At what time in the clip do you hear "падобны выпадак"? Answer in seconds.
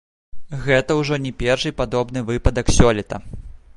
1.81-2.75